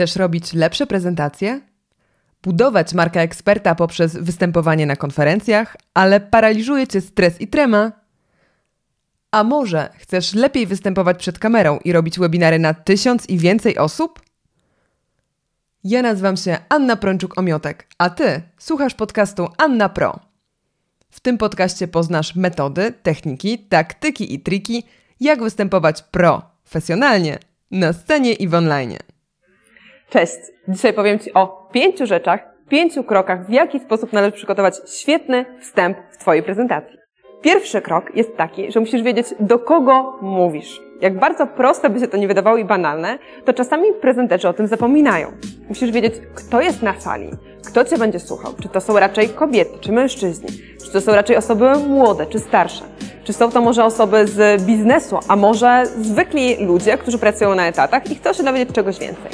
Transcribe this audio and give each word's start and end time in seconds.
Chcesz 0.00 0.16
robić 0.16 0.52
lepsze 0.52 0.86
prezentacje? 0.86 1.60
Budować 2.42 2.94
markę 2.94 3.20
eksperta 3.20 3.74
poprzez 3.74 4.16
występowanie 4.16 4.86
na 4.86 4.96
konferencjach, 4.96 5.76
ale 5.94 6.20
paraliżuje 6.20 6.86
cię 6.86 7.00
stres 7.00 7.40
i 7.40 7.48
trema? 7.48 7.92
A 9.30 9.44
może 9.44 9.90
chcesz 9.98 10.34
lepiej 10.34 10.66
występować 10.66 11.18
przed 11.18 11.38
kamerą 11.38 11.78
i 11.84 11.92
robić 11.92 12.18
webinary 12.18 12.58
na 12.58 12.74
tysiąc 12.74 13.28
i 13.28 13.38
więcej 13.38 13.78
osób? 13.78 14.20
Ja 15.84 16.02
nazywam 16.02 16.36
się 16.36 16.58
Anna 16.68 16.96
Prączuk-Omiotek, 16.96 17.74
a 17.98 18.10
ty 18.10 18.42
słuchasz 18.58 18.94
podcastu 18.94 19.48
Anna 19.58 19.88
Pro. 19.88 20.20
W 21.10 21.20
tym 21.20 21.38
podcaście 21.38 21.88
poznasz 21.88 22.34
metody, 22.34 22.94
techniki, 23.02 23.58
taktyki 23.58 24.34
i 24.34 24.40
triki, 24.40 24.82
jak 25.20 25.42
występować 25.42 26.02
profesjonalnie 26.02 27.38
na 27.70 27.92
scenie 27.92 28.32
i 28.32 28.48
w 28.48 28.54
online. 28.54 29.09
Cześć! 30.10 30.38
Dzisiaj 30.68 30.92
powiem 30.92 31.18
Ci 31.18 31.34
o 31.34 31.68
pięciu 31.72 32.06
rzeczach, 32.06 32.40
pięciu 32.68 33.04
krokach, 33.04 33.46
w 33.46 33.50
jaki 33.50 33.80
sposób 33.80 34.12
należy 34.12 34.32
przygotować 34.32 34.74
świetny 34.86 35.44
wstęp 35.60 35.98
w 36.10 36.16
Twojej 36.16 36.42
prezentacji. 36.42 36.98
Pierwszy 37.42 37.80
krok 37.80 38.16
jest 38.16 38.36
taki, 38.36 38.72
że 38.72 38.80
musisz 38.80 39.02
wiedzieć, 39.02 39.26
do 39.40 39.58
kogo 39.58 40.18
mówisz. 40.22 40.80
Jak 41.00 41.18
bardzo 41.18 41.46
proste 41.46 41.90
by 41.90 42.00
się 42.00 42.08
to 42.08 42.16
nie 42.16 42.28
wydawało 42.28 42.56
i 42.56 42.64
banalne, 42.64 43.18
to 43.44 43.52
czasami 43.52 43.92
prezenterzy 44.00 44.48
o 44.48 44.52
tym 44.52 44.66
zapominają. 44.66 45.32
Musisz 45.68 45.90
wiedzieć, 45.90 46.14
kto 46.34 46.60
jest 46.60 46.82
na 46.82 47.00
sali, 47.00 47.30
kto 47.66 47.84
Cię 47.84 47.98
będzie 47.98 48.20
słuchał. 48.20 48.52
Czy 48.62 48.68
to 48.68 48.80
są 48.80 48.98
raczej 48.98 49.28
kobiety, 49.28 49.78
czy 49.80 49.92
mężczyźni, 49.92 50.48
czy 50.84 50.92
to 50.92 51.00
są 51.00 51.12
raczej 51.12 51.36
osoby 51.36 51.70
młode, 51.88 52.26
czy 52.26 52.38
starsze. 52.38 52.84
Czy 53.24 53.32
są 53.32 53.50
to 53.50 53.60
może 53.60 53.84
osoby 53.84 54.26
z 54.26 54.62
biznesu, 54.62 55.18
a 55.28 55.36
może 55.36 55.86
zwykli 56.00 56.64
ludzie, 56.66 56.98
którzy 56.98 57.18
pracują 57.18 57.54
na 57.54 57.66
etatach 57.66 58.10
i 58.10 58.14
chcą 58.14 58.32
się 58.32 58.42
dowiedzieć 58.42 58.74
czegoś 58.74 58.98
więcej. 58.98 59.30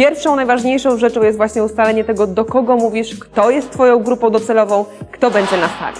Pierwszą, 0.00 0.36
najważniejszą 0.36 0.98
rzeczą 0.98 1.22
jest 1.22 1.36
właśnie 1.36 1.64
ustalenie 1.64 2.04
tego, 2.04 2.26
do 2.26 2.44
kogo 2.44 2.76
mówisz, 2.76 3.18
kto 3.18 3.50
jest 3.50 3.70
Twoją 3.70 3.98
grupą 3.98 4.30
docelową, 4.30 4.84
kto 5.12 5.30
będzie 5.30 5.56
na 5.56 5.68
sali. 5.68 5.96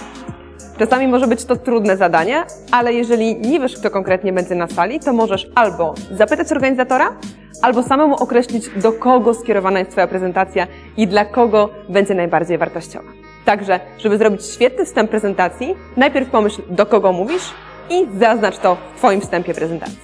Czasami 0.79 1.07
może 1.07 1.27
być 1.27 1.45
to 1.45 1.55
trudne 1.55 1.97
zadanie, 1.97 2.43
ale 2.71 2.93
jeżeli 2.93 3.35
nie 3.35 3.59
wiesz, 3.59 3.75
kto 3.77 3.89
konkretnie 3.89 4.33
będzie 4.33 4.55
na 4.55 4.67
sali, 4.67 4.99
to 4.99 5.13
możesz 5.13 5.47
albo 5.55 5.93
zapytać 6.11 6.51
organizatora, 6.51 7.15
albo 7.61 7.83
samemu 7.83 8.15
określić, 8.15 8.69
do 8.69 8.91
kogo 8.91 9.33
skierowana 9.33 9.79
jest 9.79 9.91
Twoja 9.91 10.07
prezentacja 10.07 10.67
i 10.97 11.07
dla 11.07 11.25
kogo 11.25 11.69
będzie 11.89 12.13
najbardziej 12.13 12.57
wartościowa. 12.57 13.09
Także, 13.45 13.79
żeby 13.97 14.17
zrobić 14.17 14.45
świetny 14.45 14.85
wstęp 14.85 15.09
prezentacji, 15.09 15.75
najpierw 15.97 16.29
pomyśl, 16.29 16.61
do 16.69 16.85
kogo 16.85 17.11
mówisz 17.11 17.53
i 17.89 18.07
zaznacz 18.19 18.57
to 18.57 18.77
w 18.95 18.97
Twoim 18.97 19.21
wstępie 19.21 19.53
prezentacji. 19.53 19.99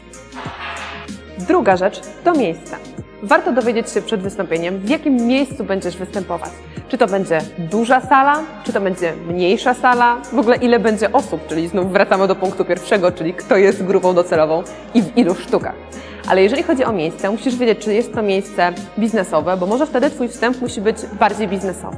Druga 1.47 1.77
rzecz 1.77 2.01
to 2.23 2.33
miejsce. 2.33 2.77
Warto 3.23 3.51
dowiedzieć 3.51 3.89
się 3.89 4.01
przed 4.01 4.21
wystąpieniem, 4.21 4.79
w 4.79 4.89
jakim 4.89 5.15
miejscu 5.15 5.63
będziesz 5.63 5.97
występować. 5.97 6.49
Czy 6.87 6.97
to 6.97 7.07
będzie 7.07 7.39
duża 7.57 8.01
sala, 8.01 8.43
czy 8.63 8.73
to 8.73 8.81
będzie 8.81 9.13
mniejsza 9.27 9.73
sala, 9.73 10.17
w 10.33 10.39
ogóle 10.39 10.55
ile 10.55 10.79
będzie 10.79 11.11
osób, 11.11 11.47
czyli 11.47 11.67
znów 11.67 11.91
wracamy 11.91 12.27
do 12.27 12.35
punktu 12.35 12.65
pierwszego, 12.65 13.11
czyli 13.11 13.33
kto 13.33 13.57
jest 13.57 13.83
grupą 13.83 14.13
docelową 14.13 14.63
i 14.93 15.01
w 15.01 15.17
ilu 15.17 15.35
sztukach. 15.35 15.75
Ale 16.27 16.43
jeżeli 16.43 16.63
chodzi 16.63 16.83
o 16.83 16.91
miejsce, 16.91 17.31
musisz 17.31 17.55
wiedzieć, 17.55 17.79
czy 17.79 17.93
jest 17.93 18.13
to 18.13 18.21
miejsce 18.21 18.73
biznesowe, 18.99 19.57
bo 19.57 19.65
może 19.65 19.85
wtedy 19.85 20.09
Twój 20.09 20.27
wstęp 20.27 20.61
musi 20.61 20.81
być 20.81 20.97
bardziej 21.19 21.47
biznesowy. 21.47 21.97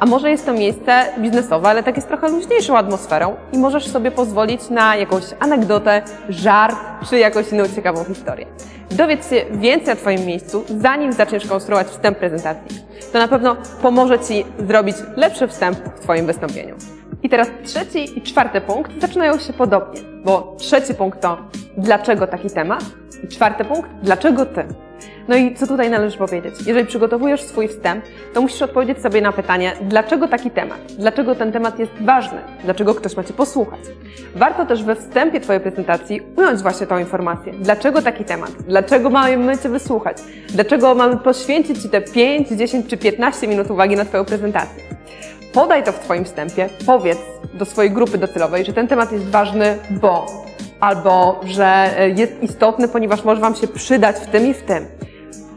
A 0.00 0.06
może 0.06 0.30
jest 0.30 0.46
to 0.46 0.52
miejsce 0.52 1.04
biznesowe, 1.18 1.68
ale 1.68 1.82
takie 1.82 2.00
z 2.00 2.04
trochę 2.04 2.28
luźniejszą 2.28 2.76
atmosferą 2.76 3.36
i 3.52 3.58
możesz 3.58 3.88
sobie 3.88 4.10
pozwolić 4.10 4.70
na 4.70 4.96
jakąś 4.96 5.24
anegdotę, 5.40 6.02
żart 6.28 6.76
czy 7.10 7.18
jakąś 7.18 7.52
inną 7.52 7.68
ciekawą 7.68 8.04
historię. 8.04 8.46
Dowiedz 8.90 9.30
się 9.30 9.44
więcej 9.52 9.94
o 9.94 9.96
Twoim 9.96 10.26
miejscu, 10.26 10.64
zanim 10.68 11.12
zaczniesz 11.12 11.46
konstruować 11.46 11.86
wstęp 11.86 12.18
prezentacji. 12.18 12.82
To 13.12 13.18
na 13.18 13.28
pewno 13.28 13.56
pomoże 13.82 14.18
Ci 14.18 14.44
zrobić 14.68 14.96
lepszy 15.16 15.48
wstęp 15.48 15.78
w 15.78 16.00
Twoim 16.00 16.26
wystąpieniu. 16.26 16.97
I 17.22 17.28
teraz 17.28 17.48
trzeci 17.64 18.18
i 18.18 18.22
czwarty 18.22 18.60
punkt 18.60 19.00
zaczynają 19.00 19.38
się 19.38 19.52
podobnie, 19.52 20.00
bo 20.24 20.54
trzeci 20.58 20.94
punkt 20.94 21.20
to 21.20 21.38
dlaczego 21.76 22.26
taki 22.26 22.50
temat 22.50 22.84
i 23.24 23.28
czwarty 23.28 23.64
punkt 23.64 23.90
dlaczego 24.02 24.46
Ty. 24.46 24.64
No 25.28 25.36
i 25.36 25.54
co 25.54 25.66
tutaj 25.66 25.90
należy 25.90 26.18
powiedzieć? 26.18 26.54
Jeżeli 26.66 26.86
przygotowujesz 26.86 27.42
swój 27.42 27.68
wstęp, 27.68 28.04
to 28.34 28.40
musisz 28.40 28.62
odpowiedzieć 28.62 29.02
sobie 29.02 29.20
na 29.20 29.32
pytanie, 29.32 29.72
dlaczego 29.82 30.28
taki 30.28 30.50
temat? 30.50 30.78
Dlaczego 30.98 31.34
ten 31.34 31.52
temat 31.52 31.78
jest 31.78 31.92
ważny? 32.00 32.38
Dlaczego 32.64 32.94
ktoś 32.94 33.16
ma 33.16 33.24
Cię 33.24 33.34
posłuchać? 33.34 33.80
Warto 34.34 34.66
też 34.66 34.84
we 34.84 34.96
wstępie 34.96 35.40
Twojej 35.40 35.62
prezentacji 35.62 36.20
ująć 36.36 36.60
właśnie 36.60 36.86
tą 36.86 36.98
informację. 36.98 37.52
Dlaczego 37.52 38.02
taki 38.02 38.24
temat? 38.24 38.50
Dlaczego 38.50 39.10
mamy 39.10 39.58
Cię 39.58 39.68
wysłuchać? 39.68 40.16
Dlaczego 40.48 40.94
mamy 40.94 41.16
poświęcić 41.16 41.82
Ci 41.82 41.88
te 41.88 42.00
5, 42.00 42.48
10 42.48 42.86
czy 42.86 42.96
15 42.96 43.48
minut 43.48 43.70
uwagi 43.70 43.96
na 43.96 44.04
Twoją 44.04 44.24
prezentację? 44.24 44.87
Podaj 45.52 45.84
to 45.84 45.92
w 45.92 45.98
Twoim 45.98 46.24
wstępie, 46.24 46.68
powiedz 46.86 47.18
do 47.54 47.64
swojej 47.64 47.90
grupy 47.90 48.18
docelowej, 48.18 48.64
że 48.64 48.72
ten 48.72 48.88
temat 48.88 49.12
jest 49.12 49.28
ważny, 49.28 49.78
bo 49.90 50.26
albo 50.80 51.40
że 51.44 51.90
jest 52.16 52.42
istotny, 52.42 52.88
ponieważ 52.88 53.24
może 53.24 53.40
Wam 53.40 53.54
się 53.54 53.68
przydać 53.68 54.16
w 54.16 54.26
tym 54.26 54.46
i 54.46 54.54
w 54.54 54.62
tym. 54.62 54.86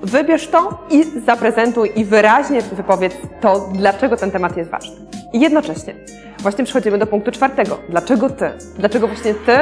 Wybierz 0.04 0.48
to 0.48 0.88
i 0.90 1.04
zaprezentuj 1.26 1.92
i 1.96 2.06
wyraźnie 2.06 2.62
wypowiedz 2.62 3.14
to, 3.42 3.70
dlaczego 3.74 4.18
ten 4.18 4.32
temat 4.32 4.58
jest 4.58 4.70
ważny. 4.70 4.96
I 5.34 5.40
jednocześnie 5.40 5.96
właśnie 6.40 6.64
przechodzimy 6.64 6.98
do 6.98 7.08
punktu 7.08 7.32
czwartego. 7.32 7.80
Dlaczego 7.90 8.30
ty? 8.30 8.52
Dlaczego 8.78 9.08
właśnie 9.08 9.34
ty 9.34 9.58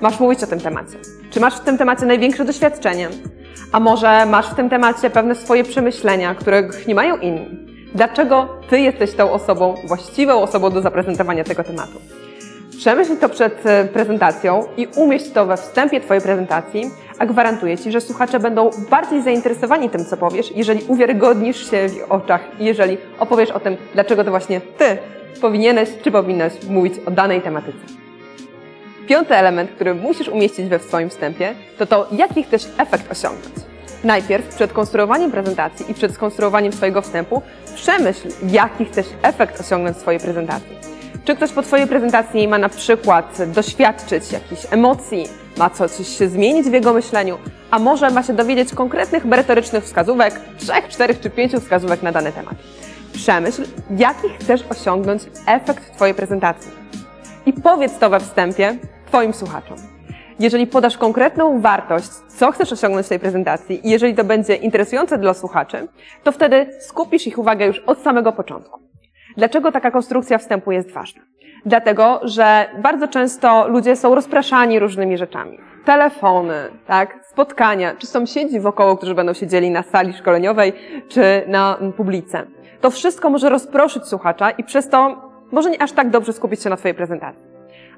masz 0.00 0.20
mówić 0.20 0.42
o 0.42 0.46
tym 0.46 0.60
temacie? 0.60 0.96
Czy 1.30 1.40
masz 1.40 1.54
w 1.54 1.60
tym 1.60 1.78
temacie 1.78 2.06
największe 2.06 2.44
doświadczenie? 2.44 3.08
A 3.72 3.80
może 3.80 4.26
masz 4.26 4.50
w 4.50 4.54
tym 4.54 4.70
temacie 4.70 5.10
pewne 5.10 5.34
swoje 5.34 5.64
przemyślenia, 5.64 6.34
których 6.34 6.86
nie 6.86 6.94
mają 6.94 7.16
inni? 7.16 7.71
Dlaczego 7.94 8.48
ty 8.70 8.80
jesteś 8.80 9.14
tą 9.14 9.32
osobą, 9.32 9.74
właściwą 9.84 10.42
osobą 10.42 10.70
do 10.70 10.82
zaprezentowania 10.82 11.44
tego 11.44 11.64
tematu? 11.64 12.00
Przemyśl 12.78 13.16
to 13.16 13.28
przed 13.28 13.66
e, 13.66 13.84
prezentacją 13.84 14.64
i 14.76 14.88
umieść 14.96 15.30
to 15.30 15.46
we 15.46 15.56
wstępie 15.56 16.00
Twojej 16.00 16.22
prezentacji, 16.22 16.90
a 17.18 17.26
gwarantuję 17.26 17.78
Ci, 17.78 17.92
że 17.92 18.00
słuchacze 18.00 18.40
będą 18.40 18.70
bardziej 18.90 19.22
zainteresowani 19.22 19.90
tym, 19.90 20.04
co 20.04 20.16
powiesz, 20.16 20.52
jeżeli 20.56 20.84
uwiarygodnisz 20.88 21.70
się 21.70 21.88
w 21.88 22.12
oczach 22.12 22.40
i 22.58 22.64
jeżeli 22.64 22.98
opowiesz 23.18 23.50
o 23.50 23.60
tym, 23.60 23.76
dlaczego 23.94 24.24
to 24.24 24.30
właśnie 24.30 24.60
Ty 24.60 24.98
powinieneś 25.40 25.88
czy 26.02 26.10
powinnaś 26.10 26.52
mówić 26.68 26.94
o 27.06 27.10
danej 27.10 27.40
tematyce. 27.40 27.78
Piąty 29.06 29.34
element, 29.34 29.70
który 29.70 29.94
musisz 29.94 30.28
umieścić 30.28 30.68
we 30.68 30.78
swoim 30.78 31.08
wstępie, 31.08 31.54
to 31.78 31.86
to, 31.86 32.06
jaki 32.12 32.42
chcesz 32.42 32.68
efekt 32.78 33.12
osiągnąć. 33.12 33.71
Najpierw 34.04 34.54
przed 34.54 34.72
konstruowaniem 34.72 35.30
prezentacji 35.30 35.90
i 35.90 35.94
przed 35.94 36.14
skonstruowaniem 36.14 36.72
swojego 36.72 37.02
wstępu 37.02 37.42
przemyśl, 37.74 38.28
jaki 38.48 38.84
chcesz 38.84 39.06
efekt 39.22 39.60
osiągnąć 39.60 39.96
w 39.96 40.00
swojej 40.00 40.20
prezentacji. 40.20 40.76
Czy 41.24 41.36
ktoś 41.36 41.52
po 41.52 41.62
Twojej 41.62 41.86
prezentacji 41.86 42.48
ma 42.48 42.58
na 42.58 42.68
przykład 42.68 43.38
doświadczyć 43.46 44.32
jakichś 44.32 44.66
emocji, 44.70 45.28
ma 45.56 45.70
coś 45.70 46.18
się 46.18 46.28
zmienić 46.28 46.66
w 46.66 46.72
jego 46.72 46.92
myśleniu, 46.92 47.38
a 47.70 47.78
może 47.78 48.10
ma 48.10 48.22
się 48.22 48.32
dowiedzieć 48.32 48.74
konkretnych 48.74 49.24
merytorycznych 49.24 49.84
wskazówek, 49.84 50.40
trzech, 50.58 50.88
czterech 50.88 51.20
czy 51.20 51.30
pięciu 51.30 51.60
wskazówek 51.60 52.02
na 52.02 52.12
dany 52.12 52.32
temat. 52.32 52.54
Przemyśl, 53.12 53.62
jaki 53.96 54.28
chcesz 54.40 54.64
osiągnąć 54.70 55.22
efekt 55.46 55.94
Twojej 55.96 56.14
prezentacji. 56.14 56.70
I 57.46 57.52
powiedz 57.52 57.98
to 57.98 58.10
we 58.10 58.20
wstępie 58.20 58.76
Twoim 59.06 59.34
słuchaczom. 59.34 59.76
Jeżeli 60.38 60.66
podasz 60.66 60.98
konkretną 60.98 61.60
wartość, 61.60 62.10
co 62.42 62.52
chcesz 62.52 62.72
osiągnąć 62.72 63.06
w 63.06 63.08
tej 63.08 63.18
prezentacji 63.18 63.86
i 63.86 63.90
jeżeli 63.90 64.14
to 64.14 64.24
będzie 64.24 64.54
interesujące 64.54 65.18
dla 65.18 65.34
słuchaczy, 65.34 65.88
to 66.22 66.32
wtedy 66.32 66.66
skupisz 66.80 67.26
ich 67.26 67.38
uwagę 67.38 67.66
już 67.66 67.78
od 67.78 67.98
samego 67.98 68.32
początku. 68.32 68.80
Dlaczego 69.36 69.72
taka 69.72 69.90
konstrukcja 69.90 70.38
wstępu 70.38 70.72
jest 70.72 70.90
ważna? 70.90 71.22
Dlatego, 71.66 72.20
że 72.22 72.66
bardzo 72.82 73.08
często 73.08 73.68
ludzie 73.68 73.96
są 73.96 74.14
rozpraszani 74.14 74.78
różnymi 74.78 75.18
rzeczami. 75.18 75.58
Telefony, 75.84 76.54
tak, 76.86 77.24
spotkania, 77.30 77.94
czy 77.98 78.06
sąsiedzi 78.06 78.60
wokoło, 78.60 78.96
którzy 78.96 79.14
będą 79.14 79.34
siedzieli 79.34 79.70
na 79.70 79.82
sali 79.82 80.12
szkoleniowej, 80.12 80.72
czy 81.08 81.42
na 81.46 81.78
publice. 81.96 82.46
To 82.80 82.90
wszystko 82.90 83.30
może 83.30 83.48
rozproszyć 83.48 84.04
słuchacza 84.06 84.50
i 84.50 84.64
przez 84.64 84.88
to 84.88 85.30
może 85.52 85.70
nie 85.70 85.82
aż 85.82 85.92
tak 85.92 86.10
dobrze 86.10 86.32
skupić 86.32 86.62
się 86.62 86.70
na 86.70 86.76
Twojej 86.76 86.94
prezentacji. 86.94 87.46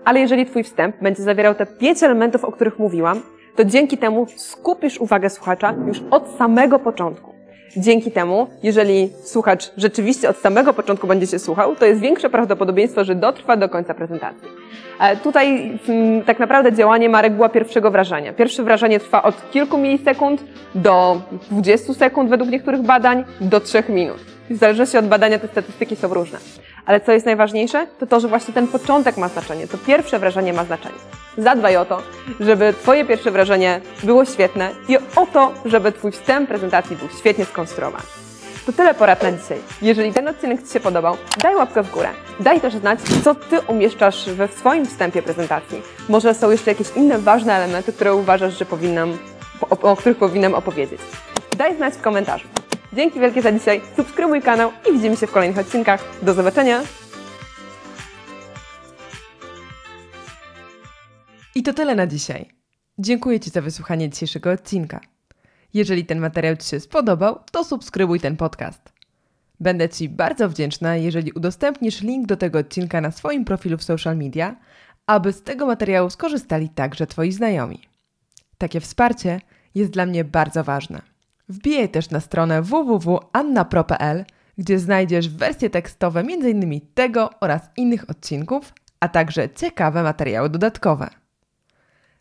Ale 0.05 0.21
jeżeli 0.21 0.47
Twój 0.47 0.65
wstęp 0.65 0.97
będzie 1.03 1.23
zawierał 1.23 1.55
te 1.55 1.67
pięć 1.67 2.03
elementów, 2.03 2.45
o 2.45 2.53
których 2.53 2.79
mówiłam, 2.79 3.23
to 3.57 3.65
dzięki 3.65 3.99
temu 3.99 4.27
skupisz 4.37 4.99
uwagę 4.99 5.31
słuchacza 5.31 5.75
już 5.87 6.03
od 6.11 6.29
samego 6.39 6.79
początku. 6.79 7.35
Dzięki 7.77 8.11
temu, 8.11 8.47
jeżeli 8.63 9.11
słuchacz 9.25 9.73
rzeczywiście 9.77 10.29
od 10.29 10.37
samego 10.37 10.73
początku 10.73 11.07
będzie 11.07 11.27
się 11.27 11.39
słuchał, 11.39 11.77
to 11.77 11.87
jest 11.87 12.01
większe 12.01 12.31
prawdopodobieństwo, 12.31 13.05
że 13.05 13.15
dotrwa 13.15 13.57
do 13.57 13.69
końca 13.69 13.95
prezentacji. 13.95 14.49
E, 15.01 15.17
tutaj 15.17 15.79
mm, 15.89 16.23
tak 16.23 16.39
naprawdę 16.39 16.73
działanie 16.73 17.09
ma 17.09 17.23
reguła 17.23 17.49
pierwszego 17.49 17.91
wrażenia. 17.91 18.33
Pierwsze 18.33 18.63
wrażenie 18.63 19.01
trwa 19.01 19.23
od 19.23 19.51
kilku 19.51 19.79
milisekund 19.79 20.45
do 20.75 21.21
20 21.51 21.95
sekund 21.95 22.31
według 22.31 22.51
niektórych 22.51 22.83
badań 22.83 23.25
do 23.41 23.61
3 23.61 23.83
minut. 23.89 24.19
W 24.51 24.57
zależności 24.57 24.99
od 24.99 25.07
badania 25.07 25.39
te 25.39 25.49
statystyki 25.49 25.97
są 25.97 26.15
różne. 26.15 26.39
Ale 26.87 27.01
co 27.01 27.13
jest 27.13 27.27
najważniejsze, 27.27 27.87
to 27.99 28.07
to, 28.07 28.21
że 28.21 28.29
właśnie 28.29 28.55
ten 28.55 28.69
początek 28.69 29.17
ma 29.17 29.29
znaczenie, 29.29 29.67
to 29.67 29.79
pierwsze 29.87 30.19
wrażenie 30.19 30.53
ma 30.53 30.65
znaczenie. 30.65 30.99
Zadbaj 31.39 31.77
o 31.77 31.85
to, 31.85 32.03
żeby 32.41 32.75
Twoje 32.83 33.05
pierwsze 33.05 33.31
wrażenie 33.31 33.81
było 34.03 34.25
świetne 34.25 34.71
i 34.89 34.97
o 35.17 35.27
to, 35.33 35.53
żeby 35.65 35.93
Twój 35.93 36.13
wstęp 36.13 36.49
prezentacji 36.49 36.97
był 36.97 37.09
świetnie 37.19 37.45
skonstruowany. 37.45 38.05
To 38.67 38.73
tyle 38.73 38.95
porad 38.95 39.23
na 39.23 39.33
dzisiaj. 39.33 39.59
Jeżeli 39.83 40.13
ten 40.13 40.29
odcinek 40.29 40.67
Ci 40.67 40.73
się 40.73 40.81
podobał, 40.81 41.17
daj 41.43 41.55
łapkę 41.55 41.83
w 41.83 41.91
górę. 41.91 42.09
Daj 42.41 42.61
też 42.61 42.75
znać, 42.75 42.99
co 43.25 43.35
Ty 43.35 43.61
umieszczasz 43.61 44.31
we 44.31 44.49
swoim 44.49 44.87
wstępie 44.87 45.23
prezentacji. 45.23 45.83
Może 46.09 46.35
są 46.35 46.51
jeszcze 46.51 46.71
jakieś 46.71 46.87
inne 46.97 47.19
ważne 47.19 47.55
elementy, 47.55 47.93
które 47.93 48.15
uważasz, 48.15 48.59
że 48.59 48.65
powinnam, 48.65 49.19
o, 49.71 49.91
o 49.91 49.97
których 49.97 50.19
powinnam 50.19 50.55
opowiedzieć. 50.55 51.01
Daj 51.57 51.77
znać 51.77 51.95
w 51.95 52.01
komentarzu. 52.01 52.49
Dzięki 52.93 53.21
wielkie 53.21 53.43
za 53.43 53.53
dzisiaj. 53.53 53.81
Subskrybuj 53.97 54.43
kanał 54.43 54.73
i 54.91 54.93
widzimy 54.93 55.17
się 55.17 55.27
w 55.27 55.33
kolejnych 55.33 55.59
odcinkach. 55.59 56.01
Do 56.23 56.35
zobaczenia! 56.35 57.04
I 61.55 61.63
to 61.63 61.75
tyle 61.75 61.95
na 61.95 62.07
dzisiaj. 62.07 62.51
Dziękuję 62.99 63.41
Ci 63.41 63.51
za 63.51 63.61
wysłuchanie 63.61 64.11
dzisiejszego 64.11 64.51
odcinka. 64.51 65.01
Jeżeli 65.75 66.05
ten 66.05 66.19
materiał 66.19 66.57
Ci 66.57 66.69
się 66.69 66.81
spodobał, 66.81 67.39
to 67.53 67.65
subskrybuj 67.65 68.21
ten 68.21 68.37
podcast. 68.37 68.93
Będę 69.61 69.89
Ci 69.89 70.09
bardzo 70.09 70.49
wdzięczna, 70.49 70.97
jeżeli 70.97 71.33
udostępnisz 71.33 72.03
link 72.03 72.27
do 72.27 72.37
tego 72.37 72.59
odcinka 72.59 73.01
na 73.01 73.11
swoim 73.11 73.45
profilu 73.45 73.79
w 73.79 73.85
social 73.85 74.17
media, 74.17 74.57
aby 75.07 75.33
z 75.33 75.43
tego 75.43 75.67
materiału 75.67 76.11
skorzystali 76.11 76.69
także 76.69 77.07
Twoi 77.07 77.33
znajomi. 77.33 77.83
Takie 78.59 78.81
wsparcie 78.81 79.41
jest 79.75 79.91
dla 79.91 80.07
mnie 80.07 80.25
bardzo 80.25 80.65
ważne. 80.65 81.03
Wbijaj 81.49 81.89
też 81.89 82.11
na 82.11 82.21
stronę 82.21 82.63
www.annapro.pl, 82.63 84.25
gdzie 84.59 84.79
znajdziesz 84.79 85.29
wersje 85.29 85.71
tekstowe 85.71 86.21
m.in. 86.21 86.81
tego 86.95 87.31
oraz 87.41 87.63
innych 87.77 88.11
odcinków, 88.11 88.73
a 89.01 89.09
także 89.09 89.49
ciekawe 89.51 90.03
materiały 90.03 90.51
dodatkowe. 90.51 91.24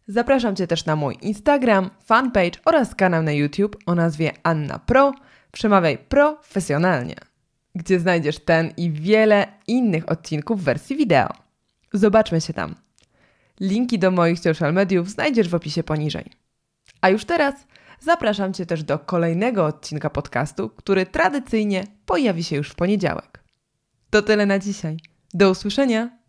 Zapraszam 0.08 0.56
Cię 0.56 0.68
też 0.68 0.86
na 0.86 0.96
mój 0.96 1.18
Instagram, 1.22 1.90
fanpage 2.06 2.60
oraz 2.66 2.96
kanał 2.96 3.24
na 3.24 3.32
YouTube 3.32 3.78
o 3.86 3.96
nazwie 3.96 4.32
Anna 4.44 4.80
Pro. 4.80 5.14
Przemawiaj 5.52 5.98
profesjonalnie, 5.98 7.16
gdzie 7.76 8.00
znajdziesz 8.00 8.40
ten 8.40 8.74
i 8.78 8.92
wiele 8.92 9.48
innych 9.68 10.12
odcinków 10.12 10.62
w 10.62 10.64
wersji 10.64 10.96
wideo. 10.96 11.30
Zobaczmy 11.94 12.42
się 12.42 12.54
tam. 12.54 12.76
Linki 13.60 14.00
do 14.00 14.12
moich 14.12 14.40
social 14.40 14.74
mediów 14.74 15.10
znajdziesz 15.10 15.50
w 15.50 15.56
opisie 15.56 15.84
poniżej. 15.84 16.26
A 17.02 17.10
już 17.10 17.26
teraz 17.26 17.56
zapraszam 18.00 18.54
Cię 18.54 18.66
też 18.66 18.84
do 18.84 19.00
kolejnego 19.00 19.66
odcinka 19.66 20.10
podcastu, 20.10 20.70
który 20.70 21.06
tradycyjnie 21.06 21.84
pojawi 22.06 22.44
się 22.44 22.56
już 22.56 22.70
w 22.70 22.76
poniedziałek. 22.76 23.44
To 24.10 24.22
tyle 24.22 24.46
na 24.46 24.60
dzisiaj. 24.60 24.98
Do 25.34 25.50
usłyszenia! 25.50 26.23